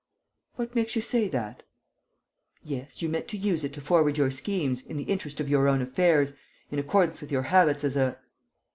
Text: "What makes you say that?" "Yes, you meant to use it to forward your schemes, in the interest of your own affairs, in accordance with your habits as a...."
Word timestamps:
"What 0.55 0.73
makes 0.73 0.95
you 0.95 1.01
say 1.03 1.27
that?" 1.27 1.61
"Yes, 2.63 3.03
you 3.03 3.07
meant 3.07 3.27
to 3.27 3.37
use 3.37 3.63
it 3.63 3.71
to 3.73 3.81
forward 3.81 4.17
your 4.17 4.31
schemes, 4.31 4.83
in 4.83 4.97
the 4.97 5.03
interest 5.03 5.39
of 5.39 5.47
your 5.47 5.67
own 5.67 5.79
affairs, 5.79 6.33
in 6.71 6.79
accordance 6.79 7.21
with 7.21 7.31
your 7.31 7.43
habits 7.43 7.83
as 7.83 7.95
a...." 7.95 8.17